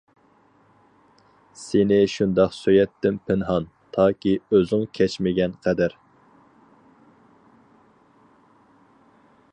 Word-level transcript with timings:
سېنى 1.63 1.99
شۇنداق 2.13 2.55
سۆيەتتىم 2.59 3.19
پىنھان، 3.27 3.67
تاكى 3.99 4.33
ئۆزۈڭ 4.49 4.89
كەچمىگەن 5.01 5.55
قەدەر. 5.67 5.97